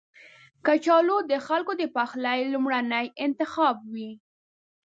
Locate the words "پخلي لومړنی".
1.95-3.05